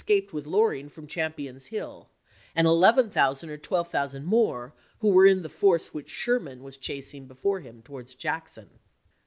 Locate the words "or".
3.51-3.57